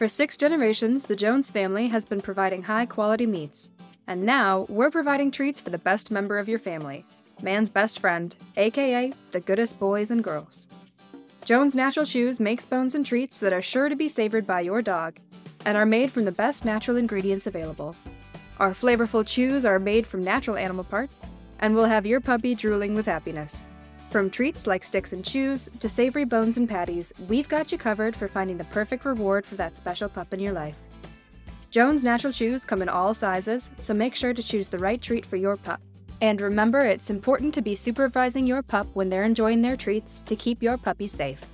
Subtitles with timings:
[0.00, 3.70] For six generations, the Jones family has been providing high quality meats.
[4.06, 7.04] And now, we're providing treats for the best member of your family
[7.42, 10.70] man's best friend, aka the goodest boys and girls.
[11.44, 14.80] Jones Natural Chews makes bones and treats that are sure to be savored by your
[14.80, 15.18] dog
[15.66, 17.94] and are made from the best natural ingredients available.
[18.58, 21.28] Our flavorful chews are made from natural animal parts
[21.58, 23.66] and will have your puppy drooling with happiness.
[24.10, 28.16] From treats like sticks and chews to savory bones and patties, we've got you covered
[28.16, 30.76] for finding the perfect reward for that special pup in your life.
[31.70, 35.24] Jones Natural Chews come in all sizes, so make sure to choose the right treat
[35.24, 35.80] for your pup.
[36.20, 40.34] And remember, it's important to be supervising your pup when they're enjoying their treats to
[40.34, 41.46] keep your puppy safe.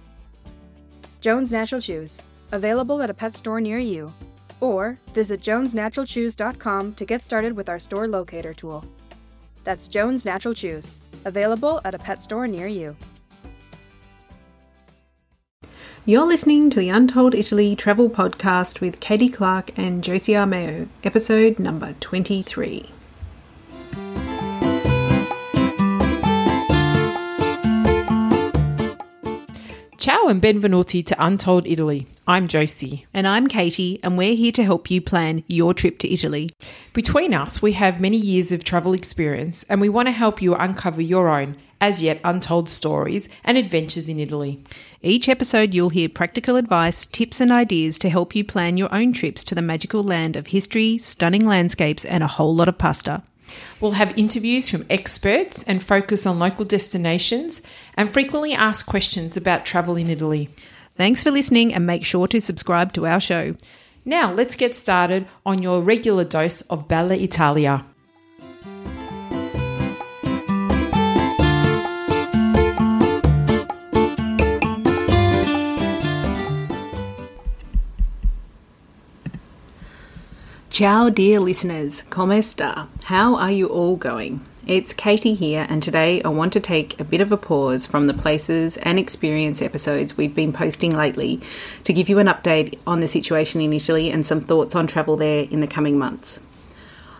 [1.20, 4.10] Jones Natural Chews, available at a pet store near you.
[4.60, 8.82] Or visit jonesnaturalchews.com to get started with our store locator tool.
[9.64, 12.96] That's Jones Natural Chews, available at a pet store near you.
[16.06, 21.58] You're listening to the Untold Italy Travel Podcast with Katie Clark and Josie Armeo, episode
[21.58, 22.90] number 23.
[29.98, 32.06] Ciao and benvenuti to Untold Italy.
[32.28, 33.06] I'm Josie.
[33.14, 36.50] And I'm Katie, and we're here to help you plan your trip to Italy.
[36.92, 40.56] Between us, we have many years of travel experience, and we want to help you
[40.56, 44.60] uncover your own, as yet untold stories and adventures in Italy.
[45.02, 49.12] Each episode, you'll hear practical advice, tips, and ideas to help you plan your own
[49.12, 53.22] trips to the magical land of history, stunning landscapes, and a whole lot of pasta.
[53.80, 57.62] We'll have interviews from experts and focus on local destinations
[57.96, 60.48] and frequently asked questions about travel in Italy.
[60.96, 63.54] Thanks for listening and make sure to subscribe to our show.
[64.04, 67.84] Now, let's get started on your regular dose of Bella Italia.
[80.70, 82.02] Ciao, dear listeners.
[82.02, 82.86] Come sta?
[83.04, 84.40] How are you all going?
[84.66, 88.08] It's Katie here, and today I want to take a bit of a pause from
[88.08, 91.40] the places and experience episodes we've been posting lately
[91.84, 95.16] to give you an update on the situation in Italy and some thoughts on travel
[95.16, 96.40] there in the coming months.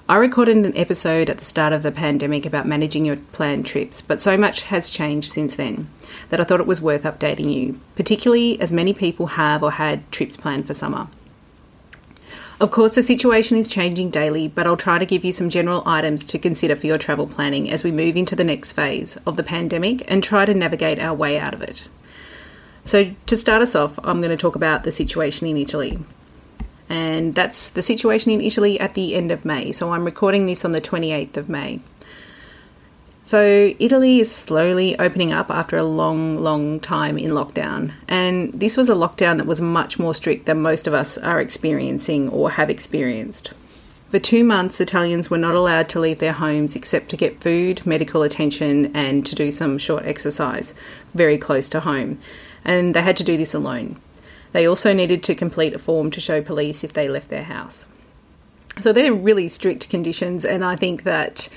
[0.09, 4.03] I recorded an episode at the start of the pandemic about managing your planned trips,
[4.03, 5.89] but so much has changed since then
[6.31, 10.11] that I thought it was worth updating you, particularly as many people have or had
[10.11, 11.07] trips planned for summer.
[12.59, 15.83] Of course, the situation is changing daily, but I'll try to give you some general
[15.85, 19.37] items to consider for your travel planning as we move into the next phase of
[19.37, 21.87] the pandemic and try to navigate our way out of it.
[22.87, 25.99] So, to start us off, I'm going to talk about the situation in Italy.
[26.89, 29.71] And that's the situation in Italy at the end of May.
[29.73, 31.81] So, I'm recording this on the 28th of May.
[33.27, 37.91] So, Italy is slowly opening up after a long, long time in lockdown.
[38.07, 41.41] And this was a lockdown that was much more strict than most of us are
[41.41, 43.51] experiencing or have experienced.
[44.11, 47.85] For two months, Italians were not allowed to leave their homes except to get food,
[47.85, 50.73] medical attention, and to do some short exercise
[51.13, 52.21] very close to home.
[52.65, 54.01] And they had to do this alone.
[54.53, 57.89] They also needed to complete a form to show police if they left their house.
[58.79, 61.49] So they're really strict conditions, and I think that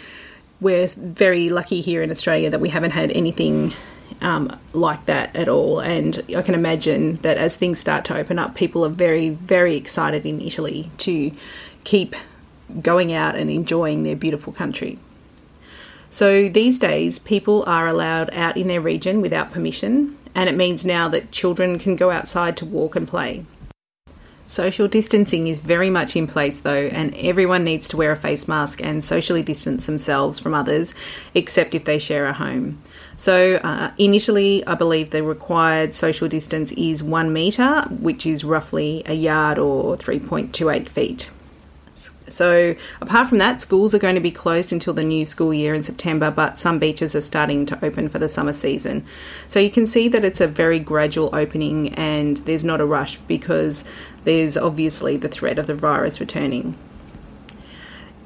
[0.61, 3.73] we're very lucky here in Australia that we haven't had anything
[4.21, 5.79] um, like that at all.
[5.79, 9.75] And I can imagine that as things start to open up, people are very, very
[9.75, 11.31] excited in Italy to
[11.83, 12.15] keep
[12.81, 14.99] going out and enjoying their beautiful country.
[16.09, 20.83] So these days, people are allowed out in their region without permission, and it means
[20.83, 23.45] now that children can go outside to walk and play.
[24.49, 28.47] Social distancing is very much in place though, and everyone needs to wear a face
[28.47, 30.95] mask and socially distance themselves from others,
[31.35, 32.79] except if they share a home.
[33.15, 39.03] So, uh, initially, I believe the required social distance is one metre, which is roughly
[39.05, 41.29] a yard or 3.28 feet.
[42.27, 45.73] So, apart from that, schools are going to be closed until the new school year
[45.73, 49.05] in September, but some beaches are starting to open for the summer season.
[49.47, 53.17] So, you can see that it's a very gradual opening and there's not a rush
[53.27, 53.85] because
[54.23, 56.75] there's obviously the threat of the virus returning.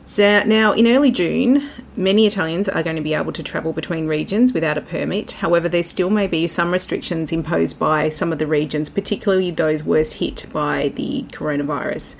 [0.05, 4.05] So now, in early June, many Italians are going to be able to travel between
[4.05, 5.31] regions without a permit.
[5.31, 9.83] However, there still may be some restrictions imposed by some of the regions, particularly those
[9.83, 12.15] worst hit by the coronavirus.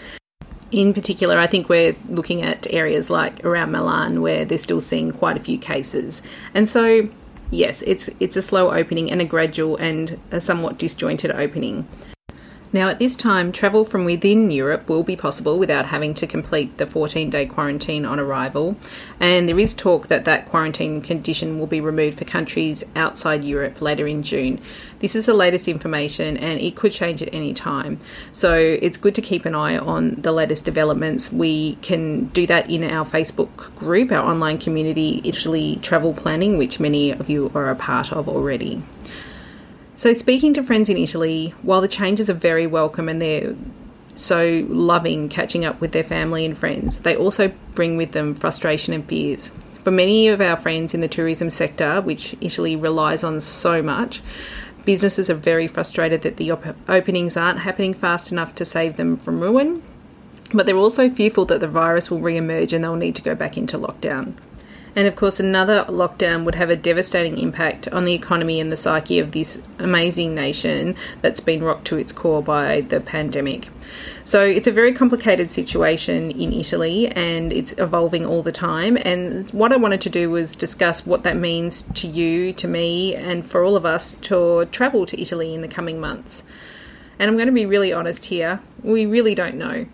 [0.73, 5.11] In particular, I think we're looking at areas like around Milan where they're still seeing
[5.11, 6.23] quite a few cases.
[6.55, 7.09] And so,
[7.51, 11.87] yes, it's it's a slow opening and a gradual and a somewhat disjointed opening.
[12.73, 16.79] Now, at this time, travel from within Europe will be possible without having to complete
[16.79, 18.75] the 14 day quarantine on arrival,
[19.19, 23.79] and there is talk that that quarantine condition will be removed for countries outside Europe
[23.79, 24.59] later in June.
[24.97, 27.99] This is the latest information and it could change at any time,
[28.31, 31.31] so it's good to keep an eye on the latest developments.
[31.31, 36.79] We can do that in our Facebook group, our online community, Italy Travel Planning, which
[36.79, 38.81] many of you are a part of already.
[40.03, 43.55] So, speaking to friends in Italy, while the changes are very welcome and they're
[44.15, 48.93] so loving catching up with their family and friends, they also bring with them frustration
[48.93, 49.49] and fears.
[49.85, 54.21] For many of our friends in the tourism sector, which Italy relies on so much,
[54.83, 59.15] businesses are very frustrated that the op- openings aren't happening fast enough to save them
[59.15, 59.81] from ruin,
[60.53, 63.35] but they're also fearful that the virus will re emerge and they'll need to go
[63.35, 64.33] back into lockdown.
[64.95, 68.77] And of course, another lockdown would have a devastating impact on the economy and the
[68.77, 73.69] psyche of this amazing nation that's been rocked to its core by the pandemic.
[74.23, 78.97] So it's a very complicated situation in Italy and it's evolving all the time.
[79.03, 83.15] And what I wanted to do was discuss what that means to you, to me,
[83.15, 86.43] and for all of us to travel to Italy in the coming months.
[87.19, 89.85] And I'm going to be really honest here we really don't know.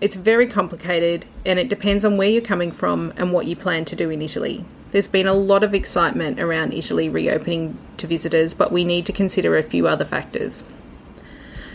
[0.00, 3.84] It's very complicated and it depends on where you're coming from and what you plan
[3.86, 4.64] to do in Italy.
[4.92, 9.12] There's been a lot of excitement around Italy reopening to visitors, but we need to
[9.12, 10.64] consider a few other factors.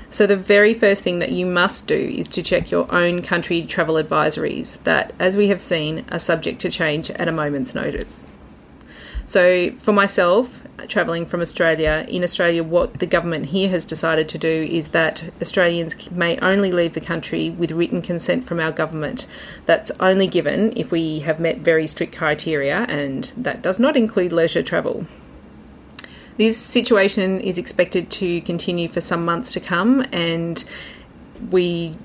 [0.09, 3.63] So, the very first thing that you must do is to check your own country
[3.63, 8.23] travel advisories that, as we have seen, are subject to change at a moment's notice.
[9.25, 14.37] So, for myself, travelling from Australia, in Australia, what the government here has decided to
[14.37, 19.25] do is that Australians may only leave the country with written consent from our government.
[19.65, 24.31] That's only given if we have met very strict criteria, and that does not include
[24.31, 25.05] leisure travel.
[26.37, 30.63] This situation is expected to continue for some months to come, and
[31.51, 31.95] we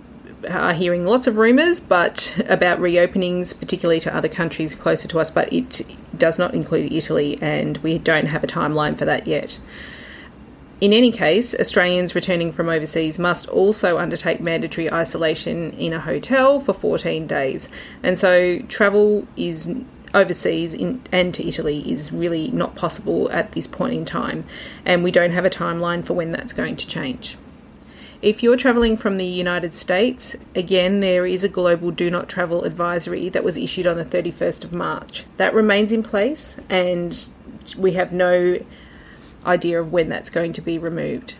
[0.48, 5.30] are hearing lots of rumours, but about reopenings, particularly to other countries closer to us,
[5.30, 5.82] but it
[6.16, 9.58] does not include Italy, and we don't have a timeline for that yet.
[10.80, 16.60] In any case, Australians returning from overseas must also undertake mandatory isolation in a hotel
[16.60, 17.68] for 14 days,
[18.02, 19.74] and so travel is
[20.14, 24.44] overseas in, and to Italy is really not possible at this point in time,
[24.84, 27.36] and we don't have a timeline for when that's going to change.
[28.20, 32.64] If you're travelling from the United States, again, there is a global do not travel
[32.64, 35.24] advisory that was issued on the 31st of March.
[35.36, 37.28] That remains in place, and
[37.76, 38.58] we have no
[39.46, 41.34] idea of when that's going to be removed.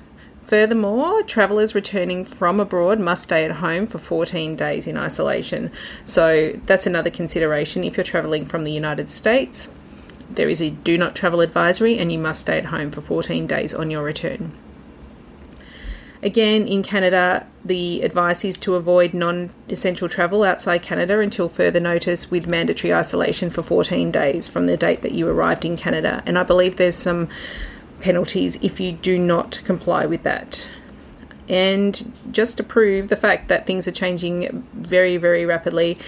[0.45, 5.73] Furthermore, travellers returning from abroad must stay at home for 14 days in isolation.
[6.05, 9.69] So that's another consideration if you're travelling from the United States.
[10.31, 13.49] There is a do not travel advisory, and you must stay at home for 14
[13.49, 14.53] days on your return.
[16.23, 21.79] Again, in Canada, the advice is to avoid non essential travel outside Canada until further
[21.79, 26.23] notice with mandatory isolation for 14 days from the date that you arrived in Canada.
[26.27, 27.29] And I believe there's some
[28.01, 30.69] penalties if you do not comply with that.
[31.49, 35.99] And just to prove the fact that things are changing very, very rapidly,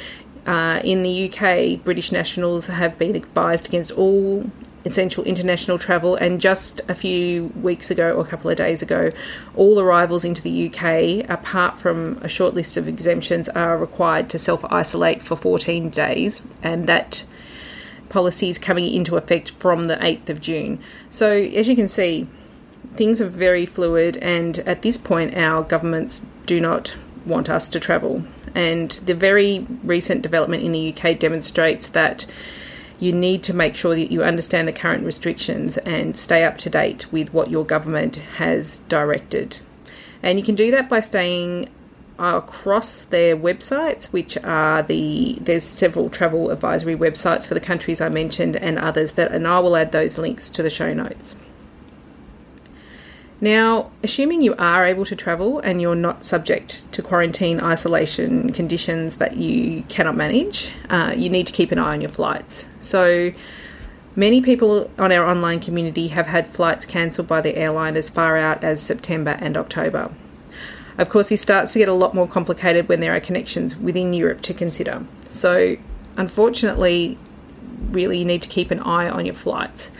[0.46, 4.50] uh, in the UK, British nationals have been advised against all
[4.84, 6.16] essential international travel.
[6.16, 9.10] And just a few weeks ago, or a couple of days ago,
[9.54, 14.38] all arrivals into the UK, apart from a short list of exemptions, are required to
[14.38, 16.42] self isolate for 14 days.
[16.62, 17.24] And that
[18.08, 20.80] policy is coming into effect from the 8th of June.
[21.08, 22.26] So, as you can see,
[22.94, 27.80] things are very fluid, and at this point, our governments do not want us to
[27.80, 28.24] travel.
[28.54, 32.26] And the very recent development in the UK demonstrates that
[33.00, 36.70] you need to make sure that you understand the current restrictions and stay up to
[36.70, 39.60] date with what your government has directed.
[40.22, 41.70] And you can do that by staying
[42.18, 48.10] across their websites, which are the there's several travel advisory websites for the countries I
[48.10, 51.34] mentioned and others that and I will add those links to the show notes.
[53.40, 59.16] Now, assuming you are able to travel and you're not subject to quarantine isolation conditions
[59.16, 62.68] that you cannot manage, uh, you need to keep an eye on your flights.
[62.80, 63.32] So,
[64.14, 68.36] many people on our online community have had flights cancelled by the airline as far
[68.36, 70.12] out as September and October.
[70.98, 74.12] Of course, this starts to get a lot more complicated when there are connections within
[74.12, 75.06] Europe to consider.
[75.30, 75.76] So,
[76.18, 77.16] unfortunately,
[77.90, 79.92] really, you need to keep an eye on your flights.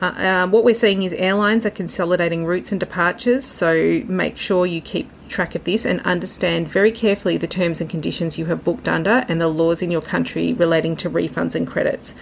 [0.00, 4.64] Uh, uh, what we're seeing is airlines are consolidating routes and departures, so make sure
[4.64, 8.62] you keep track of this and understand very carefully the terms and conditions you have
[8.62, 12.14] booked under and the laws in your country relating to refunds and credits.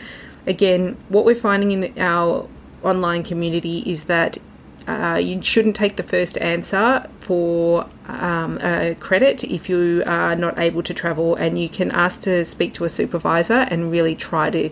[0.46, 2.48] Again, what we're finding in our
[2.82, 4.38] online community is that
[4.86, 10.56] uh, you shouldn't take the first answer for um, a credit if you are not
[10.58, 14.48] able to travel, and you can ask to speak to a supervisor and really try
[14.48, 14.70] to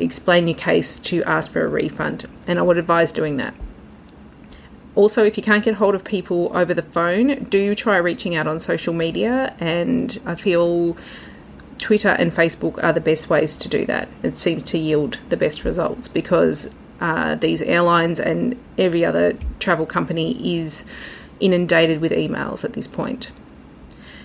[0.00, 2.26] explain your case to ask for a refund.
[2.46, 3.54] And I would advise doing that.
[4.94, 8.46] Also, if you can't get hold of people over the phone, do try reaching out
[8.46, 10.96] on social media, and I feel
[11.78, 14.08] Twitter and Facebook are the best ways to do that.
[14.22, 16.68] It seems to yield the best results because
[17.00, 20.84] uh, these airlines and every other travel company is
[21.38, 23.30] inundated with emails at this point.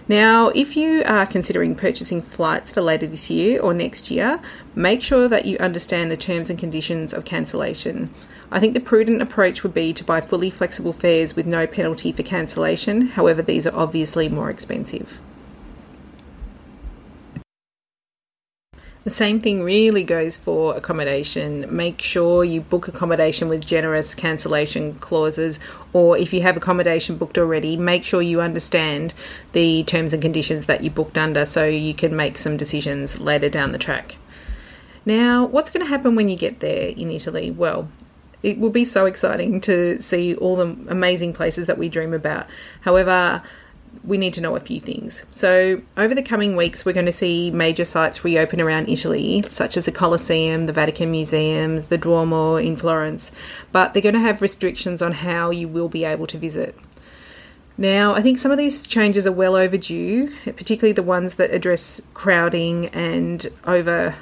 [0.07, 4.39] Now, if you are considering purchasing flights for later this year or next year,
[4.75, 8.13] make sure that you understand the terms and conditions of cancellation.
[8.51, 12.11] I think the prudent approach would be to buy fully flexible fares with no penalty
[12.11, 15.19] for cancellation, however, these are obviously more expensive.
[19.05, 21.67] The same thing really goes for accommodation.
[21.69, 25.59] Make sure you book accommodation with generous cancellation clauses,
[25.93, 29.13] or if you have accommodation booked already, make sure you understand
[29.51, 33.47] the terms and conditions that you booked under so you can make some decisions later
[33.47, 34.17] down the track.
[35.05, 37.51] Now, what's going to happen when you get there in Italy?
[37.51, 37.87] Well,
[38.41, 42.47] it will be so exciting to see all the amazing places that we dream about.
[42.81, 43.43] However,
[44.05, 45.25] we need to know a few things.
[45.31, 49.77] So, over the coming weeks, we're going to see major sites reopen around Italy, such
[49.77, 53.31] as the Colosseum, the Vatican Museums, the Duomo in Florence,
[53.71, 56.75] but they're going to have restrictions on how you will be able to visit.
[57.77, 62.01] Now, I think some of these changes are well overdue, particularly the ones that address
[62.13, 64.15] crowding and over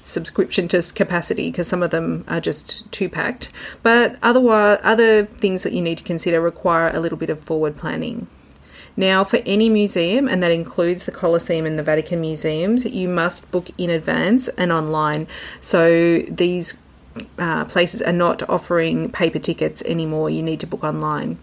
[0.00, 3.50] subscription to capacity because some of them are just too packed.
[3.82, 7.76] But otherwise, other things that you need to consider require a little bit of forward
[7.76, 8.28] planning.
[9.00, 13.50] Now, for any museum, and that includes the Colosseum and the Vatican Museums, you must
[13.50, 15.26] book in advance and online.
[15.62, 16.76] So these
[17.38, 20.28] uh, places are not offering paper tickets anymore.
[20.28, 21.38] You need to book online.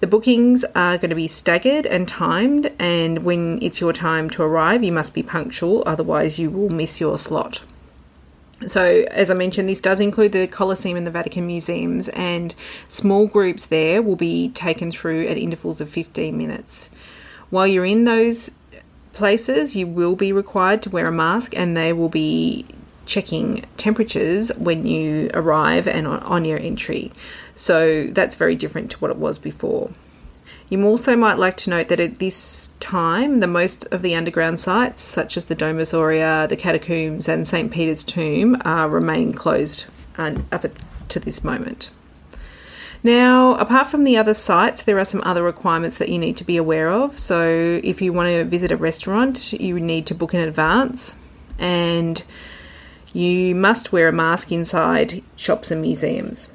[0.00, 4.42] The bookings are going to be staggered and timed, and when it's your time to
[4.42, 7.60] arrive, you must be punctual, otherwise, you will miss your slot.
[8.66, 12.54] So, as I mentioned, this does include the Colosseum and the Vatican Museums, and
[12.88, 16.90] small groups there will be taken through at intervals of 15 minutes.
[17.50, 18.50] While you're in those
[19.12, 22.64] places, you will be required to wear a mask, and they will be
[23.06, 27.12] checking temperatures when you arrive and on your entry.
[27.54, 29.90] So, that's very different to what it was before.
[30.70, 34.60] You also might like to note that at this time, the most of the underground
[34.60, 37.70] sites, such as the Domus Aurea, the catacombs, and St.
[37.70, 39.84] Peter's Tomb, are remain closed
[40.16, 40.64] uh, up
[41.08, 41.90] to this moment.
[43.02, 46.44] Now, apart from the other sites, there are some other requirements that you need to
[46.44, 47.18] be aware of.
[47.18, 51.14] So, if you want to visit a restaurant, you need to book in advance,
[51.58, 52.24] and
[53.12, 56.48] you must wear a mask inside shops and museums.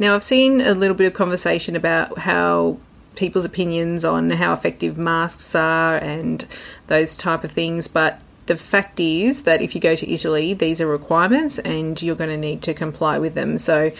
[0.00, 2.78] Now, I've seen a little bit of conversation about how
[3.16, 6.46] people's opinions on how effective masks are and
[6.86, 10.80] those type of things, but the fact is that if you go to Italy, these
[10.80, 13.58] are requirements and you're going to need to comply with them.
[13.58, 13.92] So,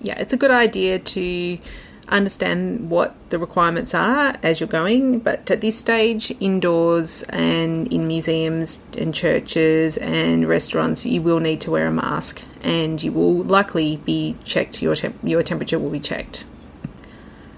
[0.00, 1.58] yeah, it's a good idea to
[2.08, 8.06] understand what the requirements are as you're going, but at this stage, indoors and in
[8.06, 13.42] museums and churches and restaurants, you will need to wear a mask and you will
[13.42, 16.44] likely be checked, your, your temperature will be checked.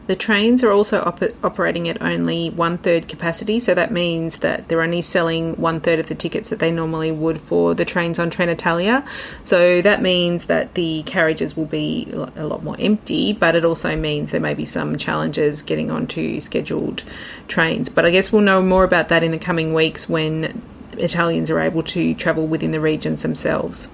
[0.08, 4.66] The trains are also op- operating at only one third capacity, so that means that
[4.66, 8.18] they're only selling one third of the tickets that they normally would for the trains
[8.18, 9.06] on Trenitalia.
[9.44, 13.96] So that means that the carriages will be a lot more empty, but it also
[13.96, 17.04] means there may be some challenges getting onto scheduled
[17.46, 17.90] trains.
[17.90, 20.62] But I guess we'll know more about that in the coming weeks when
[20.92, 23.90] Italians are able to travel within the regions themselves.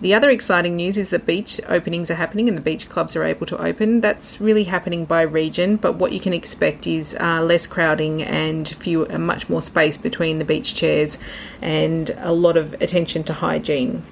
[0.00, 3.24] The other exciting news is that beach openings are happening and the beach clubs are
[3.24, 4.00] able to open.
[4.00, 8.68] That's really happening by region, but what you can expect is uh, less crowding and
[8.68, 11.18] few, uh, much more space between the beach chairs
[11.60, 14.04] and a lot of attention to hygiene.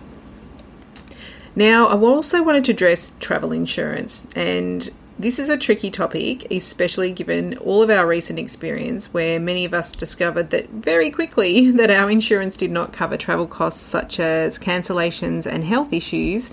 [1.55, 7.11] Now, I also wanted to address travel insurance and this is a tricky topic, especially
[7.11, 11.91] given all of our recent experience where many of us discovered that very quickly that
[11.91, 16.51] our insurance did not cover travel costs such as cancellations and health issues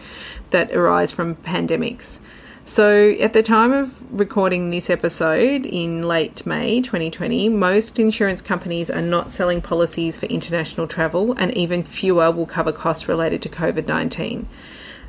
[0.52, 2.20] that arise from pandemics.
[2.66, 8.90] So, at the time of recording this episode in late May 2020, most insurance companies
[8.90, 13.50] are not selling policies for international travel, and even fewer will cover costs related to
[13.50, 14.48] COVID 19.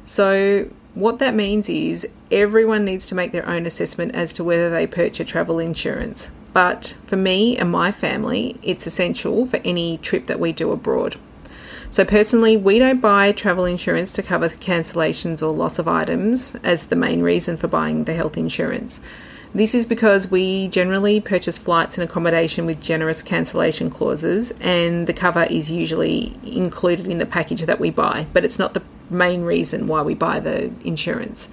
[0.03, 4.71] So, what that means is everyone needs to make their own assessment as to whether
[4.71, 6.31] they purchase travel insurance.
[6.53, 11.17] But for me and my family, it's essential for any trip that we do abroad.
[11.91, 16.87] So, personally, we don't buy travel insurance to cover cancellations or loss of items as
[16.87, 19.01] the main reason for buying the health insurance.
[19.55, 25.13] This is because we generally purchase flights and accommodation with generous cancellation clauses, and the
[25.13, 29.43] cover is usually included in the package that we buy, but it's not the main
[29.43, 31.49] reason why we buy the insurance.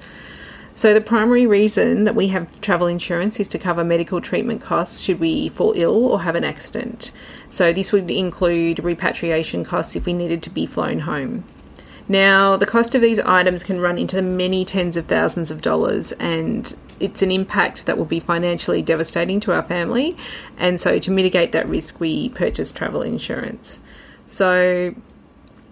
[0.73, 5.01] So, the primary reason that we have travel insurance is to cover medical treatment costs
[5.01, 7.11] should we fall ill or have an accident.
[7.49, 11.43] So, this would include repatriation costs if we needed to be flown home.
[12.07, 16.13] Now, the cost of these items can run into many tens of thousands of dollars,
[16.13, 20.15] and it's an impact that will be financially devastating to our family.
[20.57, 23.81] And so, to mitigate that risk, we purchase travel insurance.
[24.25, 24.95] So,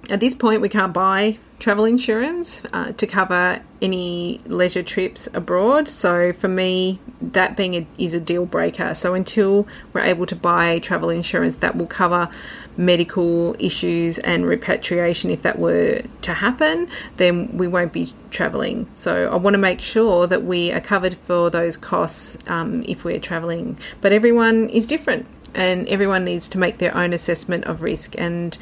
[0.09, 5.87] at this point, we can't buy travel insurance uh, to cover any leisure trips abroad.
[5.89, 8.93] So for me, that being a, is a deal breaker.
[8.93, 12.29] So until we're able to buy travel insurance that will cover
[12.77, 16.87] medical issues and repatriation, if that were to happen,
[17.17, 18.89] then we won't be traveling.
[18.95, 23.03] So I want to make sure that we are covered for those costs um, if
[23.03, 23.77] we're traveling.
[23.99, 25.27] But everyone is different.
[25.55, 28.13] And everyone needs to make their own assessment of risk.
[28.19, 28.55] And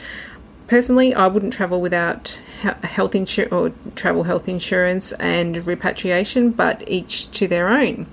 [0.67, 2.39] personally, I wouldn't travel without
[2.83, 8.07] health insurance or travel health insurance and repatriation, but each to their own.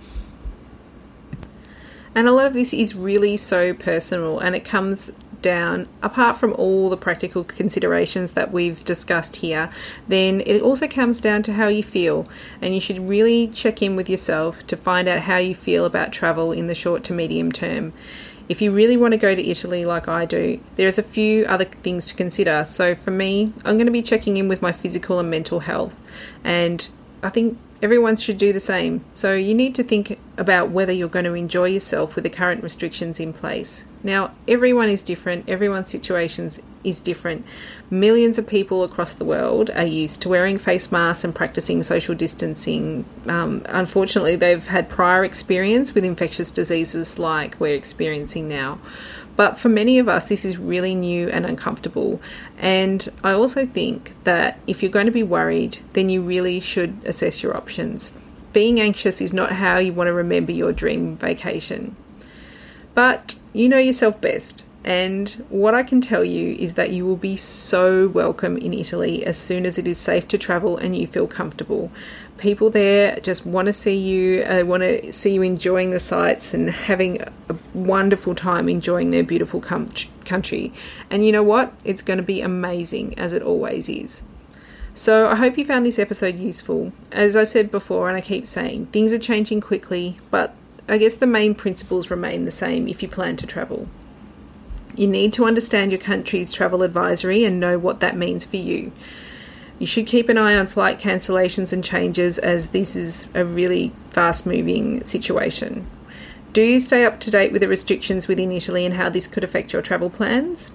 [2.14, 5.10] And a lot of this is really so personal and it comes
[5.44, 9.68] down, apart from all the practical considerations that we've discussed here,
[10.08, 12.26] then it also comes down to how you feel.
[12.62, 16.12] And you should really check in with yourself to find out how you feel about
[16.12, 17.92] travel in the short to medium term.
[18.48, 21.64] If you really want to go to Italy like I do, there's a few other
[21.64, 22.64] things to consider.
[22.64, 26.00] So for me, I'm going to be checking in with my physical and mental health.
[26.42, 26.88] And
[27.22, 29.04] I think everyone should do the same.
[29.12, 32.62] So you need to think about whether you're going to enjoy yourself with the current
[32.62, 33.84] restrictions in place.
[34.02, 37.44] Now, everyone is different, everyone's situations is different.
[37.90, 42.14] Millions of people across the world are used to wearing face masks and practicing social
[42.14, 43.04] distancing.
[43.26, 48.78] Um, unfortunately, they've had prior experience with infectious diseases like we're experiencing now.
[49.36, 52.20] But for many of us, this is really new and uncomfortable.
[52.58, 56.96] And I also think that if you're going to be worried, then you really should
[57.04, 58.14] assess your options.
[58.52, 61.96] Being anxious is not how you want to remember your dream vacation.
[62.94, 64.64] But you know yourself best.
[64.84, 69.24] And what I can tell you is that you will be so welcome in Italy
[69.24, 71.90] as soon as it is safe to travel and you feel comfortable.
[72.38, 76.52] People there just want to see you, uh, want to see you enjoying the sights
[76.52, 79.90] and having a wonderful time enjoying their beautiful com-
[80.24, 80.72] country.
[81.10, 81.72] And you know what?
[81.84, 84.22] It's going to be amazing, as it always is.
[84.96, 86.92] So, I hope you found this episode useful.
[87.10, 90.54] As I said before, and I keep saying, things are changing quickly, but
[90.88, 93.88] I guess the main principles remain the same if you plan to travel.
[94.96, 98.92] You need to understand your country's travel advisory and know what that means for you.
[99.78, 103.92] You should keep an eye on flight cancellations and changes as this is a really
[104.10, 105.86] fast moving situation.
[106.52, 109.72] Do stay up to date with the restrictions within Italy and how this could affect
[109.72, 110.70] your travel plans.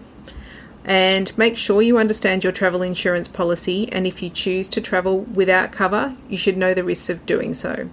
[0.84, 5.20] And make sure you understand your travel insurance policy, and if you choose to travel
[5.20, 7.90] without cover, you should know the risks of doing so.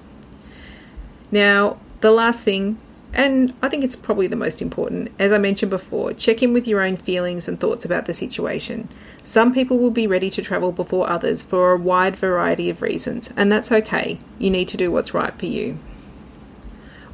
[1.30, 2.78] Now, the last thing
[3.16, 5.10] and I think it's probably the most important.
[5.18, 8.90] As I mentioned before, check in with your own feelings and thoughts about the situation.
[9.22, 13.32] Some people will be ready to travel before others for a wide variety of reasons,
[13.34, 14.18] and that's okay.
[14.38, 15.78] You need to do what's right for you.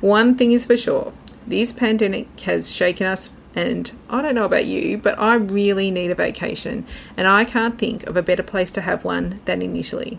[0.01, 1.13] One thing is for sure
[1.47, 6.11] this pandemic has shaken us, and I don't know about you, but I really need
[6.11, 6.85] a vacation,
[7.17, 10.19] and I can't think of a better place to have one than in Italy.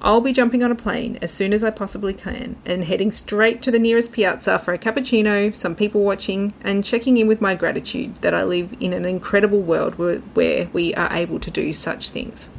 [0.00, 3.62] I'll be jumping on a plane as soon as I possibly can and heading straight
[3.62, 7.56] to the nearest piazza for a cappuccino, some people watching, and checking in with my
[7.56, 12.10] gratitude that I live in an incredible world where we are able to do such
[12.10, 12.50] things.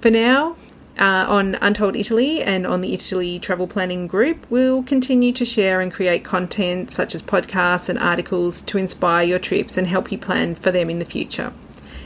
[0.00, 0.54] For now,
[0.98, 5.80] uh, on Untold Italy and on the Italy Travel Planning Group, we'll continue to share
[5.80, 10.18] and create content such as podcasts and articles to inspire your trips and help you
[10.18, 11.52] plan for them in the future.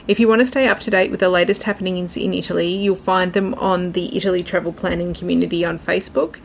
[0.08, 2.96] If you want to stay up to date with the latest happenings in Italy, you'll
[2.96, 6.40] find them on the Italy Travel Planning community on Facebook.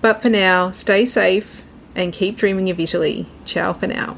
[0.00, 1.62] But for now, stay safe
[1.94, 3.26] and keep dreaming of Italy.
[3.44, 4.16] Ciao for now.